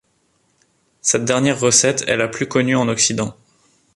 [1.01, 3.35] Cette dernière recette est la plus connue en Occident.